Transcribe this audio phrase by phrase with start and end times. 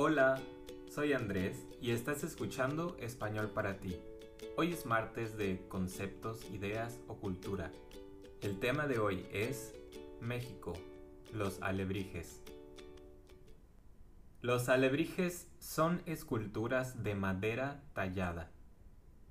[0.00, 0.40] Hola,
[0.88, 3.96] soy Andrés y estás escuchando Español para ti.
[4.56, 7.72] Hoy es martes de conceptos, ideas o cultura.
[8.40, 9.74] El tema de hoy es
[10.20, 10.74] México,
[11.32, 12.40] los alebrijes.
[14.40, 18.52] Los alebrijes son esculturas de madera tallada.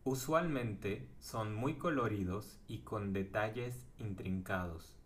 [0.03, 4.97] Usualmente son muy coloridos y con detalles intrincados.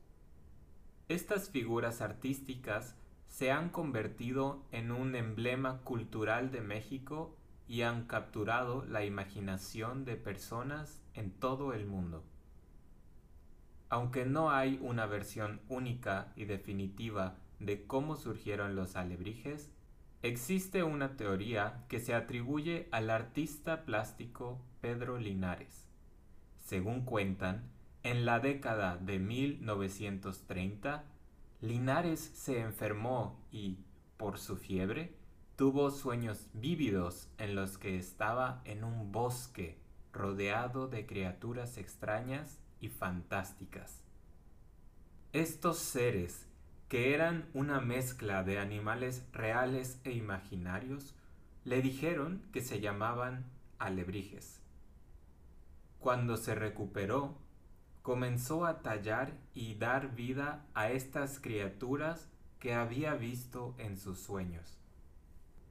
[1.08, 2.96] Estas figuras artísticas
[3.32, 7.34] se han convertido en un emblema cultural de México
[7.66, 12.26] y han capturado la imaginación de personas en todo el mundo.
[13.90, 19.72] Aunque no hay una versión única y definitiva de cómo surgieron los alebrijes,
[20.22, 25.88] existe una teoría que se atribuye al artista plástico Pedro Linares.
[26.60, 27.64] Según cuentan,
[28.04, 31.06] en la década de 1930,
[31.62, 33.78] Linares se enfermó y,
[34.18, 35.16] por su fiebre,
[35.56, 39.78] tuvo sueños vívidos en los que estaba en un bosque
[40.12, 44.02] rodeado de criaturas extrañas y fantásticas.
[45.34, 46.48] Estos seres,
[46.90, 51.14] que eran una mezcla de animales reales e imaginarios,
[51.64, 53.46] le dijeron que se llamaban
[53.78, 54.60] alebrijes.
[56.00, 57.38] Cuando se recuperó,
[58.02, 64.78] comenzó a tallar y dar vida a estas criaturas que había visto en sus sueños.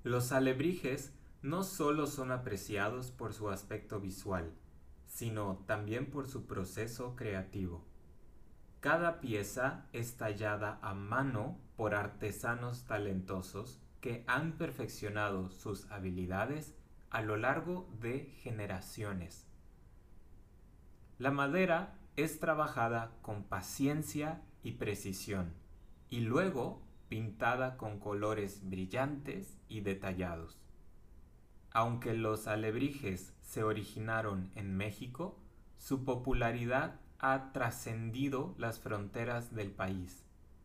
[0.02, 4.52] Los alebrijes no solo son apreciados por su aspecto visual,
[5.06, 7.84] sino también por su proceso creativo.
[8.80, 16.74] Cada pieza es tallada a mano por artesanos talentosos que han perfeccionado sus habilidades
[17.10, 19.46] a lo largo de generaciones.
[21.18, 25.54] La madera es trabajada con paciencia y precisión
[26.08, 30.58] y luego pintada con colores brillantes y detallados.
[31.72, 35.38] Aunque los alebrijes se originaron en México,
[35.78, 40.24] su popularidad ha trascendido las fronteras del país.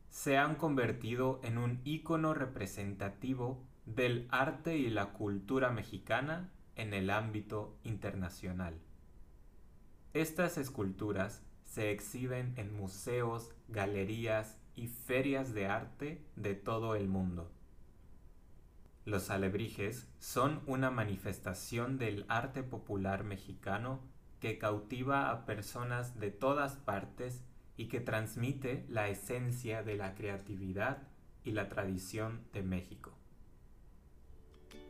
[0.10, 7.10] Se han convertido en un ícono representativo del arte y la cultura mexicana en el
[7.10, 8.80] ámbito internacional.
[10.16, 17.52] Estas esculturas se exhiben en museos, galerías y ferias de arte de todo el mundo.
[19.04, 24.00] Los alebrijes son una manifestación del arte popular mexicano
[24.40, 27.44] que cautiva a personas de todas partes
[27.76, 31.10] y que transmite la esencia de la creatividad
[31.44, 33.12] y la tradición de México.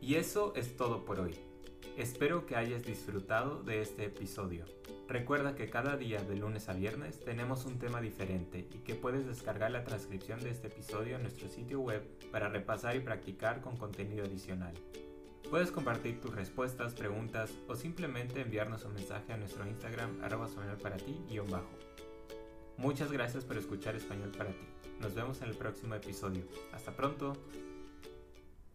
[0.02, 1.55] Y eso es todo por hoy.
[1.98, 4.66] Espero que hayas disfrutado de este episodio.
[5.08, 9.26] Recuerda que cada día de lunes a viernes tenemos un tema diferente y que puedes
[9.26, 13.78] descargar la transcripción de este episodio en nuestro sitio web para repasar y practicar con
[13.78, 14.74] contenido adicional.
[15.50, 20.50] Puedes compartir tus respuestas, preguntas o simplemente enviarnos un mensaje a nuestro Instagram arroba
[20.84, 21.18] para ti
[21.50, 21.72] bajo.
[22.76, 24.68] Muchas gracias por escuchar Español para ti.
[25.00, 26.44] Nos vemos en el próximo episodio.
[26.74, 27.38] Hasta pronto.